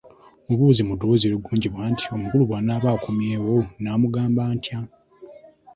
Mubuuze 0.47 0.81
mu 0.87 0.93
ddoboozi 0.95 1.23
eryeggonjebwa 1.25 1.83
nti, 1.91 2.05
"Omukulu 2.15 2.43
bwanaaba 2.49 2.87
akomyewo 2.95 3.55
nnaamugamba 3.77 4.43
ntya? 4.55 4.79